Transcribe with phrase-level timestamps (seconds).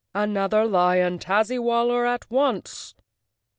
[0.15, 2.95] "Another lion, Tazzy waller, at once!"